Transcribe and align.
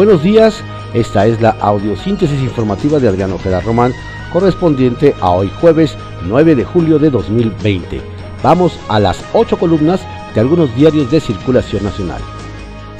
Buenos 0.00 0.22
días, 0.22 0.64
esta 0.94 1.26
es 1.26 1.42
la 1.42 1.50
audiosíntesis 1.50 2.40
informativa 2.40 2.98
de 2.98 3.06
Adriano 3.06 3.34
Ojeda 3.34 3.60
Román, 3.60 3.92
correspondiente 4.32 5.14
a 5.20 5.32
hoy 5.32 5.50
jueves 5.60 5.94
9 6.26 6.54
de 6.54 6.64
julio 6.64 6.98
de 6.98 7.10
2020. 7.10 8.00
Vamos 8.42 8.80
a 8.88 8.98
las 8.98 9.22
ocho 9.34 9.58
columnas 9.58 10.00
de 10.34 10.40
algunos 10.40 10.74
diarios 10.74 11.10
de 11.10 11.20
circulación 11.20 11.84
nacional. 11.84 12.22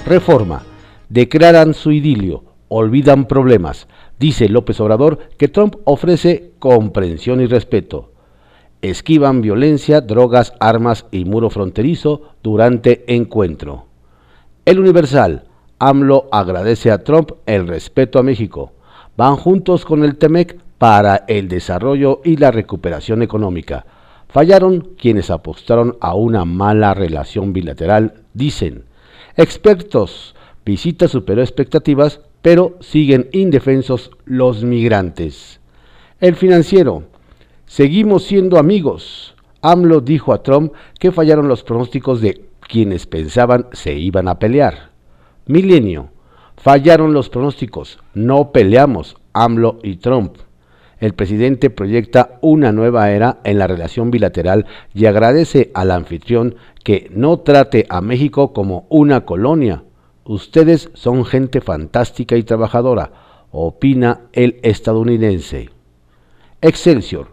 Reforma. 0.05 0.63
Declaran 1.09 1.73
su 1.73 1.91
idilio, 1.91 2.45
olvidan 2.69 3.25
problemas. 3.25 3.89
Dice 4.19 4.51
López 4.51 4.79
Obrador 4.81 5.21
que 5.39 5.49
Trump 5.49 5.77
ofrece 5.85 6.53
comprensión 6.59 7.41
y 7.41 7.47
respeto. 7.47 8.13
Esquivan 8.83 9.41
violencia, 9.41 10.03
drogas, 10.03 10.53
armas 10.61 11.07
y 11.11 11.25
muro 11.25 11.49
fronterizo 11.49 12.35
durante 12.43 13.11
encuentro. 13.15 13.87
El 14.67 14.79
Universal. 14.79 15.45
AMLO 15.83 16.29
agradece 16.31 16.91
a 16.91 17.05
Trump 17.05 17.33
el 17.47 17.67
respeto 17.67 18.19
a 18.19 18.23
México. 18.23 18.73
Van 19.17 19.37
juntos 19.37 19.87
con 19.87 20.05
el 20.05 20.17
TEMEC 20.17 20.61
para 20.77 21.25
el 21.27 21.49
desarrollo 21.49 22.21
y 22.23 22.37
la 22.37 22.51
recuperación 22.51 23.23
económica. 23.23 23.87
Fallaron 24.29 24.91
quienes 24.99 25.31
apostaron 25.31 25.97
a 26.03 26.15
una 26.15 26.45
mala 26.45 26.93
relación 26.93 27.55
bilateral, 27.55 28.13
dicen. 28.35 28.85
Expertos, 29.39 30.35
visita 30.67 31.09
superó 31.09 31.41
expectativas, 31.41 32.21
pero 32.43 32.77
siguen 32.81 33.31
indefensos 33.33 34.11
los 34.27 34.63
migrantes. 34.65 35.61
El 36.21 36.37
financiero, 36.37 37.05
seguimos 37.65 38.25
siendo 38.25 38.59
amigos. 38.59 39.35
AMLO 39.63 40.03
dijo 40.03 40.35
a 40.35 40.43
Trump 40.43 40.75
que 40.99 41.11
fallaron 41.11 41.49
los 41.49 41.63
pronósticos 41.63 42.21
de 42.21 42.45
quienes 42.61 43.07
pensaban 43.07 43.69
se 43.73 43.95
iban 43.95 44.29
a 44.29 44.39
pelear. 44.39 44.90
Milenio, 45.47 46.11
fallaron 46.57 47.13
los 47.13 47.29
pronósticos, 47.29 47.99
no 48.15 48.53
peleamos, 48.53 49.17
AMLO 49.33 49.79
y 49.83 49.97
Trump. 49.97 50.37
El 50.99 51.15
presidente 51.15 51.71
proyecta 51.71 52.39
una 52.43 52.73
nueva 52.73 53.11
era 53.11 53.41
en 53.45 53.59
la 53.59 53.67
relación 53.67 54.11
bilateral 54.11 54.67
y 54.95 55.07
agradece 55.07 55.71
al 55.73 55.91
anfitrión 55.91 56.57
que 56.85 57.11
no 57.11 57.39
trate 57.39 57.87
a 57.89 58.03
México 58.03 58.53
como 58.53 58.87
una 58.91 59.25
colonia. 59.25 59.83
Ustedes 60.25 60.91
son 60.93 61.25
gente 61.25 61.63
fantástica 61.63 62.37
y 62.37 62.43
trabajadora, 62.43 63.13
opina 63.51 64.23
el 64.33 64.61
estadounidense. 64.63 65.71
Excelsior, 66.61 67.29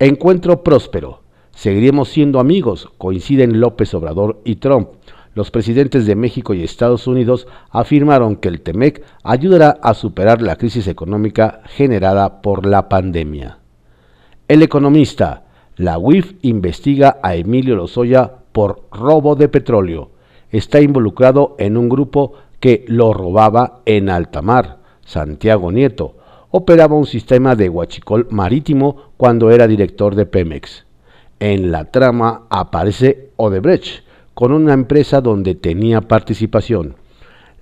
encuentro 0.00 0.64
próspero. 0.64 1.22
Seguiremos 1.54 2.08
siendo 2.08 2.40
amigos, 2.40 2.88
coinciden 2.98 3.60
López 3.60 3.94
Obrador 3.94 4.40
y 4.44 4.56
Trump. 4.56 4.88
Los 5.34 5.50
presidentes 5.50 6.04
de 6.04 6.14
México 6.14 6.52
y 6.52 6.62
Estados 6.62 7.06
Unidos 7.06 7.46
afirmaron 7.70 8.36
que 8.36 8.48
el 8.48 8.60
TEMEC 8.60 9.02
ayudará 9.22 9.78
a 9.82 9.94
superar 9.94 10.42
la 10.42 10.56
crisis 10.56 10.86
económica 10.88 11.62
generada 11.64 12.42
por 12.42 12.66
la 12.66 12.88
pandemia. 12.88 13.58
El 14.48 14.62
economista, 14.62 15.44
la 15.76 15.98
UIF 15.98 16.34
investiga 16.42 17.18
a 17.22 17.34
Emilio 17.34 17.76
Lozoya 17.76 18.30
por 18.52 18.82
robo 18.92 19.34
de 19.34 19.48
petróleo. 19.48 20.10
Está 20.50 20.82
involucrado 20.82 21.56
en 21.58 21.78
un 21.78 21.88
grupo 21.88 22.34
que 22.60 22.84
lo 22.86 23.14
robaba 23.14 23.80
en 23.86 24.10
alta 24.10 24.42
mar. 24.42 24.80
Santiago 25.00 25.72
Nieto 25.72 26.16
operaba 26.50 26.94
un 26.94 27.06
sistema 27.06 27.56
de 27.56 27.70
huachicol 27.70 28.28
marítimo 28.30 29.12
cuando 29.16 29.50
era 29.50 29.66
director 29.66 30.14
de 30.14 30.26
Pemex. 30.26 30.84
En 31.40 31.72
la 31.72 31.86
trama 31.90 32.42
aparece 32.50 33.30
Odebrecht, 33.36 34.04
con 34.34 34.52
una 34.52 34.72
empresa 34.72 35.20
donde 35.20 35.54
tenía 35.54 36.00
participación. 36.00 36.96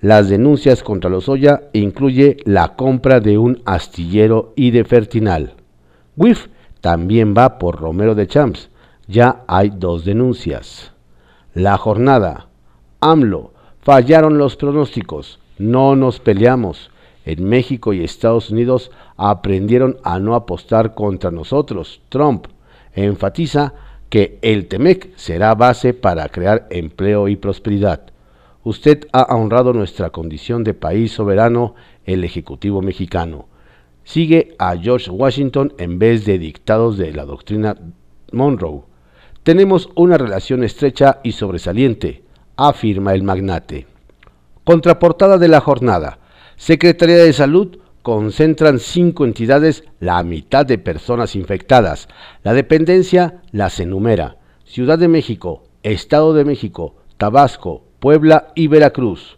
Las 0.01 0.29
denuncias 0.29 0.81
contra 0.81 1.09
Lozoya 1.09 1.69
incluye 1.73 2.37
la 2.45 2.75
compra 2.75 3.19
de 3.19 3.37
un 3.37 3.61
astillero 3.65 4.53
y 4.55 4.71
de 4.71 4.83
Fertinal. 4.83 5.53
WIF 6.17 6.47
también 6.81 7.35
va 7.37 7.59
por 7.59 7.79
Romero 7.79 8.15
de 8.15 8.27
Champs. 8.27 8.69
Ya 9.07 9.43
hay 9.47 9.71
dos 9.75 10.03
denuncias. 10.03 10.91
La 11.53 11.77
jornada. 11.77 12.47
AMLO. 12.99 13.53
Fallaron 13.81 14.37
los 14.37 14.55
pronósticos. 14.55 15.39
No 15.59 15.95
nos 15.95 16.19
peleamos. 16.19 16.91
En 17.23 17.47
México 17.47 17.93
y 17.93 18.03
Estados 18.03 18.49
Unidos 18.49 18.89
aprendieron 19.17 19.97
a 20.03 20.17
no 20.17 20.33
apostar 20.33 20.95
contra 20.95 21.29
nosotros. 21.29 22.01
Trump 22.09 22.47
enfatiza 22.93 23.73
que 24.11 24.39
el 24.41 24.67
TEMEC 24.67 25.15
será 25.15 25.55
base 25.55 25.93
para 25.93 26.27
crear 26.27 26.67
empleo 26.69 27.29
y 27.29 27.37
prosperidad. 27.37 28.11
Usted 28.61 29.07
ha 29.13 29.33
honrado 29.33 29.71
nuestra 29.71 30.09
condición 30.09 30.65
de 30.65 30.73
país 30.73 31.13
soberano, 31.13 31.75
el 32.03 32.25
Ejecutivo 32.25 32.81
mexicano. 32.81 33.47
Sigue 34.03 34.53
a 34.59 34.75
George 34.75 35.09
Washington 35.09 35.73
en 35.77 35.97
vez 35.97 36.25
de 36.25 36.39
dictados 36.39 36.97
de 36.97 37.13
la 37.13 37.23
doctrina 37.23 37.77
Monroe. 38.33 38.81
Tenemos 39.43 39.89
una 39.95 40.17
relación 40.17 40.65
estrecha 40.65 41.21
y 41.23 41.31
sobresaliente, 41.31 42.25
afirma 42.57 43.13
el 43.13 43.23
magnate. 43.23 43.87
Contraportada 44.65 45.37
de 45.37 45.47
la 45.47 45.61
jornada. 45.61 46.19
Secretaría 46.57 47.15
de 47.15 47.31
Salud 47.31 47.77
concentran 48.01 48.79
cinco 48.79 49.25
entidades 49.25 49.83
la 49.99 50.23
mitad 50.23 50.65
de 50.65 50.77
personas 50.77 51.35
infectadas. 51.35 52.07
La 52.43 52.53
dependencia 52.53 53.41
las 53.51 53.77
enumera. 53.79 54.37
Ciudad 54.65 54.97
de 54.97 55.07
México, 55.07 55.63
Estado 55.83 56.33
de 56.33 56.45
México, 56.45 56.95
Tabasco, 57.17 57.83
Puebla 57.99 58.47
y 58.55 58.67
Veracruz. 58.67 59.37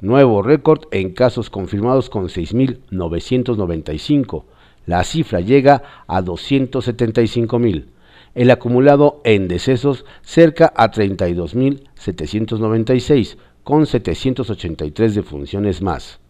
Nuevo 0.00 0.42
récord 0.42 0.88
en 0.90 1.14
casos 1.14 1.48
confirmados 1.48 2.10
con 2.10 2.28
6.995. 2.28 4.44
La 4.84 5.04
cifra 5.04 5.40
llega 5.40 5.82
a 6.06 6.20
275.000. 6.22 7.86
El 8.34 8.50
acumulado 8.50 9.22
en 9.24 9.48
decesos 9.48 10.04
cerca 10.20 10.70
a 10.76 10.90
32.796, 10.90 13.38
con 13.64 13.86
783 13.86 15.14
defunciones 15.14 15.80
más. 15.80 16.20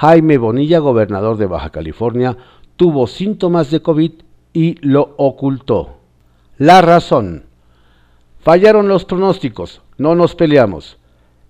Jaime 0.00 0.38
Bonilla, 0.38 0.78
gobernador 0.78 1.38
de 1.38 1.46
Baja 1.46 1.70
California, 1.70 2.36
tuvo 2.76 3.08
síntomas 3.08 3.72
de 3.72 3.82
COVID 3.82 4.12
y 4.52 4.76
lo 4.86 5.16
ocultó. 5.16 5.96
La 6.56 6.80
razón. 6.82 7.46
Fallaron 8.38 8.86
los 8.86 9.04
pronósticos, 9.04 9.82
no 9.96 10.14
nos 10.14 10.36
peleamos. 10.36 10.98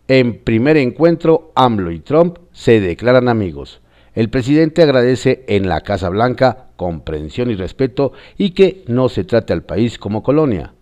En 0.09 0.39
primer 0.39 0.79
encuentro, 0.79 1.53
AMLO 1.57 1.91
y 1.91 2.01
Trump 2.01 2.39
se 2.53 2.81
declaran 2.81 3.29
amigos. 3.29 3.83
El 4.15 4.31
presidente 4.31 4.83
agradece 4.83 5.45
en 5.47 5.69
la 5.69 5.83
Casa 5.83 6.09
Blanca 6.09 6.69
comprensión 6.77 7.51
y 7.51 7.55
respeto 7.55 8.13
y 8.39 8.53
que 8.53 8.83
no 8.87 9.11
se 9.11 9.25
trate 9.25 9.53
al 9.53 9.65
país 9.65 9.99
como 9.99 10.23
colonia. 10.23 10.73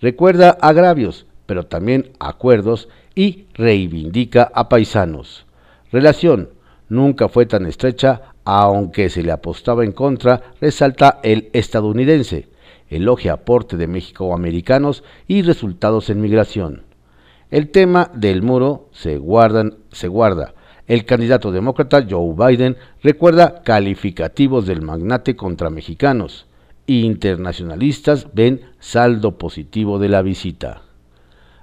Recuerda 0.00 0.50
agravios, 0.60 1.26
pero 1.46 1.66
también 1.66 2.12
acuerdos 2.20 2.88
y 3.16 3.46
reivindica 3.54 4.48
a 4.54 4.68
paisanos. 4.68 5.44
Relación 5.90 6.50
nunca 6.88 7.28
fue 7.28 7.46
tan 7.46 7.66
estrecha, 7.66 8.34
aunque 8.44 9.08
se 9.10 9.22
le 9.22 9.32
apostaba 9.32 9.84
en 9.84 9.92
contra, 9.92 10.54
resalta 10.60 11.20
el 11.22 11.50
estadounidense. 11.52 12.48
Elogia 12.88 13.32
aporte 13.32 13.76
de 13.76 13.88
México-americanos 13.88 15.02
y 15.26 15.42
resultados 15.42 16.10
en 16.10 16.20
migración. 16.20 16.84
El 17.50 17.70
tema 17.70 18.10
del 18.14 18.42
muro 18.42 18.88
se, 18.92 19.20
se 19.92 20.08
guarda. 20.08 20.54
El 20.86 21.04
candidato 21.04 21.50
demócrata 21.50 22.06
Joe 22.08 22.34
Biden 22.36 22.76
recuerda 23.02 23.62
calificativos 23.62 24.66
del 24.66 24.82
magnate 24.82 25.34
contra 25.34 25.70
mexicanos. 25.70 26.46
Internacionalistas 26.86 28.28
ven 28.32 28.60
saldo 28.78 29.38
positivo 29.38 29.98
de 29.98 30.08
la 30.08 30.22
visita. 30.22 30.82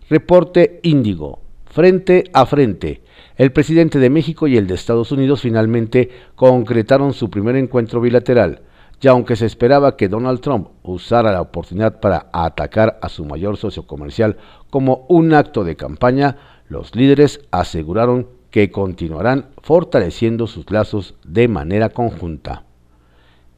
Reporte 0.10 0.82
Índigo. 0.84 1.43
Frente 1.74 2.26
a 2.34 2.46
frente, 2.46 3.02
el 3.36 3.52
presidente 3.52 3.98
de 3.98 4.12
México 4.12 4.46
y 4.46 4.58
el 4.58 4.68
de 4.68 4.76
Estados 4.76 5.12
Unidos 5.12 5.42
finalmente 5.42 6.12
concretaron 6.36 7.14
su 7.14 7.32
primer 7.32 7.56
encuentro 7.56 8.00
bilateral, 8.00 8.62
y 9.02 9.08
aunque 9.08 9.36
se 9.36 9.48
esperaba 9.48 9.98
que 9.98 10.08
Donald 10.08 10.40
Trump 10.40 10.68
usara 10.84 11.32
la 11.32 11.42
oportunidad 11.42 12.00
para 12.00 12.28
atacar 12.32 13.00
a 13.02 13.10
su 13.10 13.26
mayor 13.26 13.58
socio 13.58 13.88
comercial 13.88 14.38
como 14.70 15.08
un 15.10 15.34
acto 15.34 15.64
de 15.64 15.76
campaña, 15.76 16.38
los 16.70 16.96
líderes 16.96 17.42
aseguraron 17.50 18.28
que 18.52 18.70
continuarán 18.70 19.48
fortaleciendo 19.64 20.46
sus 20.46 20.70
lazos 20.70 21.16
de 21.26 21.48
manera 21.48 21.90
conjunta. 21.90 22.66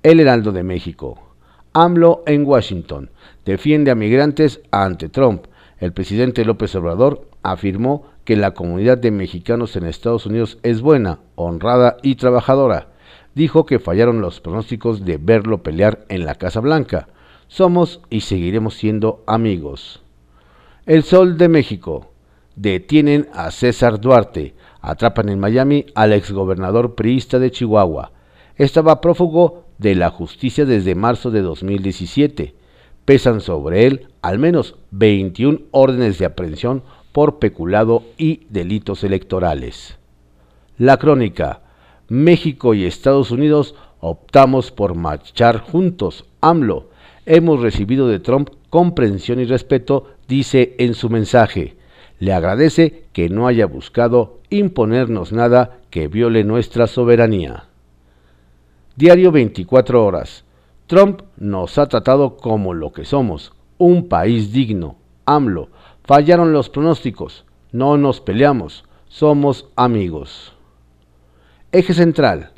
El 0.03 0.21
Heraldo 0.21 0.53
de 0.53 0.63
México. 0.63 1.19
AMLO 1.73 2.23
en 2.27 2.45
Washington 2.45 3.11
defiende 3.43 3.91
a 3.91 3.95
migrantes 3.95 4.61
ante 4.71 5.09
Trump. 5.09 5.47
El 5.79 5.91
presidente 5.91 6.45
López 6.45 6.73
Obrador 6.75 7.27
afirmó 7.45 8.07
que 8.25 8.35
la 8.35 8.55
comunidad 8.55 8.97
de 8.97 9.11
mexicanos 9.11 9.75
en 9.75 9.85
Estados 9.85 10.25
Unidos 10.25 10.57
es 10.63 10.81
buena, 10.81 11.19
honrada 11.35 11.97
y 12.01 12.15
trabajadora. 12.15 12.89
Dijo 13.35 13.65
que 13.65 13.79
fallaron 13.79 14.19
los 14.19 14.41
pronósticos 14.41 15.05
de 15.05 15.17
verlo 15.17 15.61
pelear 15.61 16.05
en 16.09 16.25
la 16.25 16.35
Casa 16.35 16.59
Blanca. 16.59 17.07
Somos 17.47 18.01
y 18.09 18.21
seguiremos 18.21 18.73
siendo 18.73 19.23
amigos. 19.27 20.01
El 20.85 21.03
Sol 21.03 21.37
de 21.37 21.49
México. 21.49 22.11
Detienen 22.55 23.27
a 23.33 23.51
César 23.51 23.99
Duarte. 23.99 24.55
Atrapan 24.81 25.29
en 25.29 25.39
Miami 25.39 25.85
al 25.93 26.13
exgobernador 26.13 26.95
priista 26.95 27.37
de 27.37 27.51
Chihuahua. 27.51 28.11
Estaba 28.55 29.01
prófugo 29.01 29.65
de 29.77 29.95
la 29.95 30.09
justicia 30.09 30.65
desde 30.65 30.95
marzo 30.95 31.29
de 31.29 31.41
2017. 31.41 32.55
Pesan 33.03 33.41
sobre 33.41 33.85
él 33.85 34.07
al 34.21 34.39
menos 34.39 34.75
21 34.91 35.59
órdenes 35.71 36.17
de 36.17 36.25
aprehensión 36.25 36.83
por 37.15 37.39
peculado 37.39 38.03
y 38.17 38.41
delitos 38.49 39.05
electorales. 39.05 39.97
La 40.77 40.97
crónica. 40.97 41.61
México 42.09 42.73
y 42.73 42.83
Estados 42.83 43.31
Unidos 43.31 43.73
optamos 44.01 44.71
por 44.71 44.95
marchar 44.95 45.59
juntos. 45.59 46.25
AMLO. 46.41 46.89
Hemos 47.25 47.61
recibido 47.61 48.09
de 48.09 48.19
Trump 48.19 48.49
comprensión 48.69 49.39
y 49.39 49.45
respeto, 49.45 50.07
dice 50.27 50.75
en 50.77 50.93
su 50.93 51.09
mensaje. 51.09 51.77
Le 52.19 52.33
agradece 52.33 53.05
que 53.13 53.29
no 53.29 53.47
haya 53.47 53.65
buscado 53.65 54.41
imponernos 54.49 55.31
nada 55.31 55.77
que 55.91 56.09
viole 56.09 56.43
nuestra 56.43 56.85
soberanía. 56.85 57.63
Diario 58.97 59.31
24 59.31 60.05
horas. 60.05 60.43
Trump 60.85 61.21
nos 61.37 61.77
ha 61.77 61.85
tratado 61.87 62.35
como 62.35 62.73
lo 62.73 62.91
que 62.91 63.05
somos, 63.05 63.53
un 63.77 64.09
país 64.09 64.51
digno. 64.51 64.97
AMLO. 65.25 65.69
Fallaron 66.05 66.53
los 66.53 66.69
pronósticos. 66.69 67.45
No 67.71 67.97
nos 67.97 68.21
peleamos. 68.21 68.85
Somos 69.07 69.67
amigos. 69.75 70.53
Eje 71.71 71.93
central. 71.93 72.51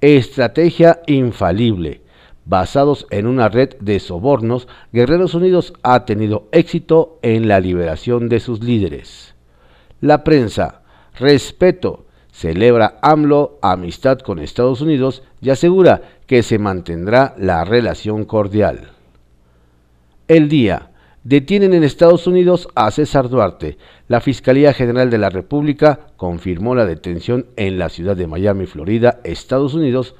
Estrategia 0.00 1.00
infalible. 1.06 2.02
Basados 2.44 3.06
en 3.10 3.26
una 3.26 3.48
red 3.48 3.76
de 3.80 4.00
sobornos, 4.00 4.66
Guerreros 4.92 5.34
Unidos 5.34 5.74
ha 5.82 6.04
tenido 6.04 6.48
éxito 6.52 7.18
en 7.22 7.48
la 7.48 7.60
liberación 7.60 8.28
de 8.28 8.40
sus 8.40 8.62
líderes. 8.62 9.34
La 10.00 10.24
prensa. 10.24 10.82
Respeto 11.18 12.06
celebra 12.32 12.98
AMLO 13.02 13.58
amistad 13.62 14.18
con 14.20 14.38
Estados 14.38 14.80
Unidos 14.80 15.22
y 15.40 15.50
asegura 15.50 16.02
que 16.26 16.42
se 16.42 16.58
mantendrá 16.58 17.34
la 17.36 17.64
relación 17.64 18.24
cordial. 18.24 18.90
El 20.28 20.48
día. 20.48 20.91
Detienen 21.24 21.72
en 21.72 21.84
Estados 21.84 22.26
Unidos 22.26 22.68
a 22.74 22.90
César 22.90 23.28
Duarte. 23.28 23.78
La 24.08 24.20
Fiscalía 24.20 24.72
General 24.72 25.08
de 25.08 25.18
la 25.18 25.30
República 25.30 26.00
confirmó 26.16 26.74
la 26.74 26.84
detención 26.84 27.46
en 27.54 27.78
la 27.78 27.90
ciudad 27.90 28.16
de 28.16 28.26
Miami, 28.26 28.66
Florida, 28.66 29.20
Estados 29.22 29.74
Unidos, 29.74 30.16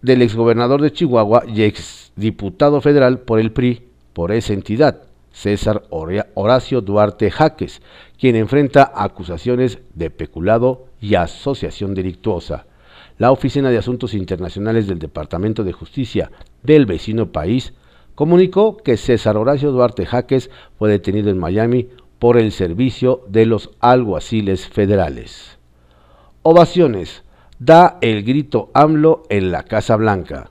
del 0.00 0.22
exgobernador 0.22 0.80
de 0.80 0.92
Chihuahua 0.92 1.42
y 1.48 1.62
exdiputado 1.62 2.80
federal 2.80 3.18
por 3.20 3.40
el 3.40 3.50
PRI 3.50 3.88
por 4.12 4.30
esa 4.30 4.52
entidad, 4.52 5.02
César 5.32 5.82
Horacio 5.90 6.82
Duarte 6.82 7.30
Jaques, 7.30 7.82
quien 8.16 8.36
enfrenta 8.36 8.92
acusaciones 8.94 9.80
de 9.94 10.10
peculado 10.10 10.86
y 11.00 11.16
asociación 11.16 11.94
delictuosa. 11.94 12.66
La 13.18 13.32
Oficina 13.32 13.70
de 13.70 13.78
Asuntos 13.78 14.14
Internacionales 14.14 14.86
del 14.86 15.00
Departamento 15.00 15.64
de 15.64 15.72
Justicia 15.72 16.30
del 16.62 16.86
vecino 16.86 17.32
país 17.32 17.72
comunicó 18.14 18.76
que 18.76 18.96
César 18.96 19.36
Horacio 19.36 19.72
Duarte 19.72 20.06
Jaques 20.06 20.50
fue 20.78 20.90
detenido 20.90 21.30
en 21.30 21.38
Miami 21.38 21.88
por 22.18 22.38
el 22.38 22.52
servicio 22.52 23.24
de 23.28 23.46
los 23.46 23.70
alguaciles 23.80 24.68
federales. 24.68 25.58
Ovaciones. 26.42 27.24
Da 27.58 27.98
el 28.00 28.24
grito 28.24 28.70
AMLO 28.74 29.22
en 29.28 29.52
la 29.52 29.62
Casa 29.62 29.94
Blanca. 29.94 30.50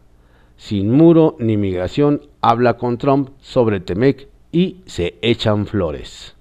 Sin 0.56 0.92
muro 0.92 1.36
ni 1.40 1.58
migración 1.58 2.22
habla 2.40 2.78
con 2.78 2.98
Trump 2.98 3.32
sobre 3.42 3.82
Temec 3.82 4.30
y 4.52 4.82
se 4.86 5.18
echan 5.22 5.66
flores. 5.66 6.36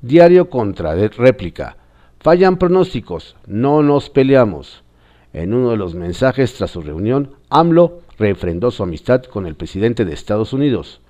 Diario 0.00 0.48
contra 0.48 0.94
réplica. 0.94 1.76
Fallan 2.20 2.56
pronósticos, 2.56 3.36
no 3.46 3.82
nos 3.82 4.10
peleamos. 4.10 4.82
En 5.32 5.52
uno 5.52 5.70
de 5.70 5.76
los 5.76 5.94
mensajes 5.94 6.54
tras 6.54 6.70
su 6.70 6.80
reunión, 6.80 7.36
AMLO 7.50 8.00
refrendó 8.18 8.70
su 8.70 8.82
amistad 8.82 9.22
con 9.24 9.46
el 9.46 9.54
presidente 9.54 10.04
de 10.04 10.12
Estados 10.12 10.52
Unidos. 10.52 11.00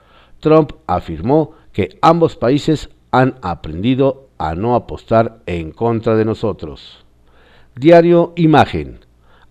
Trump 0.41 0.73
afirmó 0.87 1.53
que 1.73 1.99
ambos 2.03 2.37
países 2.37 2.91
han 3.11 3.37
aprendido 3.43 4.29
a 4.39 4.55
no 4.55 4.75
apostar 4.75 5.41
en 5.47 5.73
contra 5.73 6.17
de 6.17 6.25
nosotros. 6.25 7.05
Diario 7.75 8.33
Imagen. 8.37 9.01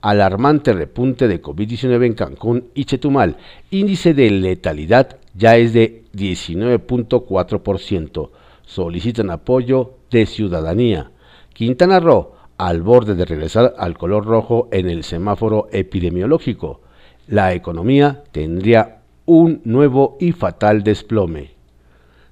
Alarmante 0.02 0.74
repunte 0.74 1.28
de 1.28 1.42
COVID-19 1.42 2.06
en 2.06 2.14
Cancún 2.14 2.70
y 2.74 2.86
Chetumal. 2.86 3.36
Índice 3.72 4.14
de 4.14 4.30
letalidad 4.30 5.18
ya 5.34 5.58
es 5.58 5.74
de 5.74 6.04
19.4%. 6.16 8.30
Solicitan 8.64 9.32
apoyo 9.32 9.96
de 10.12 10.26
ciudadanía. 10.26 11.12
Quintana 11.54 12.00
Roo, 12.00 12.34
al 12.58 12.82
borde 12.82 13.16
de 13.16 13.26
regresar 13.26 13.74
al 13.78 13.98
color 13.98 14.26
rojo 14.26 14.70
en 14.72 14.90
el 14.90 15.04
semáforo 15.04 15.68
epidemiológico. 15.72 16.80
La 17.28 17.54
economía 17.54 18.24
tendría 18.32 19.02
un 19.26 19.60
nuevo 19.66 20.16
y 20.18 20.32
fatal 20.32 20.82
desplome. 20.84 21.52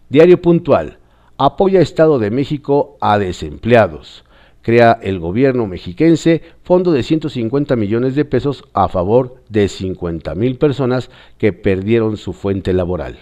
Diario 0.08 0.42
puntual. 0.42 1.00
Apoya 1.38 1.82
Estado 1.82 2.18
de 2.18 2.32
México 2.32 2.96
a 3.02 3.20
desempleados. 3.20 4.24
Crea 4.62 4.98
el 5.04 5.20
gobierno 5.20 5.68
mexiquense 5.68 6.44
fondo 6.64 6.94
de 6.94 7.04
150 7.04 7.76
millones 7.76 8.16
de 8.16 8.24
pesos 8.24 8.64
a 8.74 8.88
favor 8.88 9.36
de 9.50 9.68
50 9.68 10.34
mil 10.36 10.58
personas 10.58 11.10
que 11.38 11.52
perdieron 11.52 12.16
su 12.16 12.32
fuente 12.32 12.72
laboral 12.72 13.18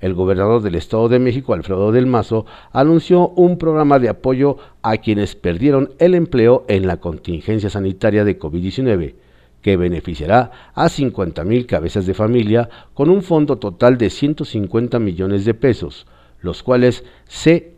el 0.00 0.14
gobernador 0.14 0.62
del 0.62 0.74
Estado 0.74 1.08
de 1.08 1.20
México, 1.20 1.54
Alfredo 1.54 1.92
del 1.92 2.06
Mazo, 2.06 2.44
anunció 2.72 3.28
un 3.28 3.56
programa 3.56 4.00
de 4.00 4.08
apoyo 4.08 4.56
a 4.82 4.96
quienes 4.96 5.36
perdieron 5.36 5.92
el 6.00 6.16
empleo 6.16 6.64
en 6.66 6.88
la 6.88 6.96
contingencia 6.96 7.70
sanitaria 7.70 8.24
de 8.24 8.36
COVID-19 8.36 9.14
que 9.62 9.76
beneficiará 9.76 10.50
a 10.74 10.88
50 10.88 11.44
mil 11.44 11.66
cabezas 11.66 12.04
de 12.04 12.14
familia 12.14 12.68
con 12.94 13.08
un 13.08 13.22
fondo 13.22 13.58
total 13.58 13.96
de 13.96 14.10
150 14.10 14.98
millones 14.98 15.44
de 15.44 15.54
pesos, 15.54 16.06
los 16.40 16.62
cuales 16.62 17.04
se, 17.28 17.76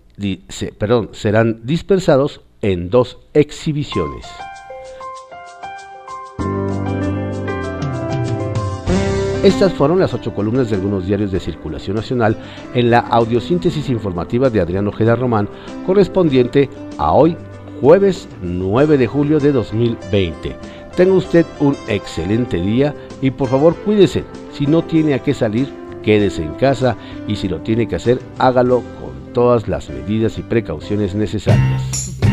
perdón, 0.78 1.10
serán 1.12 1.60
dispersados 1.64 2.40
en 2.62 2.88
dos 2.90 3.18
exhibiciones. 3.34 4.26
Estas 9.44 9.74
fueron 9.74 9.98
las 9.98 10.14
ocho 10.14 10.34
columnas 10.34 10.70
de 10.70 10.76
algunos 10.76 11.06
diarios 11.06 11.30
de 11.30 11.38
circulación 11.38 11.96
nacional 11.96 12.38
en 12.72 12.88
la 12.88 13.00
audiosíntesis 13.00 13.90
informativa 13.90 14.48
de 14.48 14.62
Adrián 14.62 14.88
Ojeda 14.88 15.16
Román, 15.16 15.50
correspondiente 15.84 16.70
a 16.96 17.12
hoy, 17.12 17.36
jueves 17.82 18.26
9 18.40 18.96
de 18.96 19.06
julio 19.06 19.38
de 19.38 19.52
2020. 19.52 20.56
Tenga 20.96 21.14
usted 21.14 21.44
un 21.58 21.76
excelente 21.88 22.60
día 22.60 22.94
y 23.20 23.32
por 23.32 23.48
favor 23.48 23.74
cuídese. 23.74 24.24
Si 24.52 24.66
no 24.66 24.82
tiene 24.82 25.14
a 25.14 25.18
qué 25.18 25.34
salir, 25.34 25.68
quédese 26.04 26.44
en 26.44 26.54
casa 26.54 26.96
y 27.26 27.34
si 27.34 27.48
lo 27.48 27.60
tiene 27.60 27.88
que 27.88 27.96
hacer, 27.96 28.20
hágalo 28.38 28.82
con 29.00 29.32
todas 29.32 29.66
las 29.66 29.88
medidas 29.90 30.38
y 30.38 30.42
precauciones 30.42 31.14
necesarias. 31.16 32.23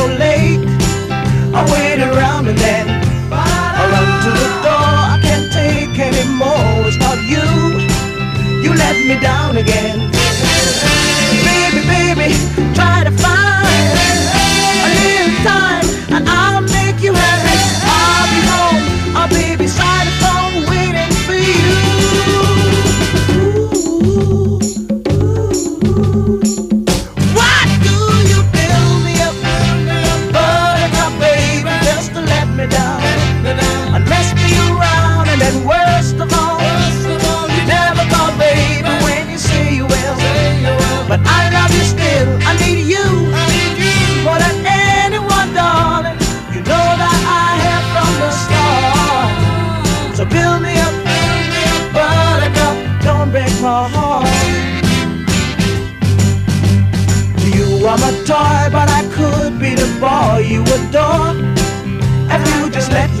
so 0.00 0.06
late. 0.06 0.64
I 1.58 1.60
wait 1.72 2.00
around 2.00 2.48
and 2.48 2.58
then 2.58 2.86
I 3.30 3.82
run 3.92 4.08
to 4.24 4.30
the 4.40 4.48
door. 4.64 4.88
I 5.14 5.16
can't 5.26 5.48
take 5.52 5.94
anymore. 6.08 6.88
It's 6.88 6.98
not 7.06 7.18
you. 7.32 7.46
You 8.64 8.70
let 8.84 8.96
me 9.08 9.16
down 9.20 9.56
again. 9.56 9.98
Baby, 11.48 11.80
baby, 11.94 12.28
try 12.78 13.04
to 13.08 13.12
find 13.24 13.88
a 14.84 14.88
little 15.00 15.36
time. 15.44 15.79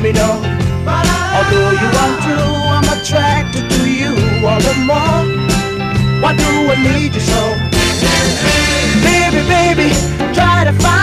me 0.02 0.12
know. 0.12 0.40
Although 1.36 1.70
you 1.82 1.88
are 2.02 2.14
true, 2.24 2.52
I'm 2.74 2.88
attracted 2.96 3.68
to 3.70 3.90
you 3.90 4.12
all 4.46 4.60
the 4.60 4.74
more. 4.88 5.24
Why 6.22 6.34
do 6.36 6.50
I 6.72 6.76
need 6.82 7.14
you 7.14 7.20
so? 7.20 7.42
Baby, 9.04 9.40
baby, 9.48 10.34
try 10.34 10.64
to 10.64 10.72
find. 10.80 10.99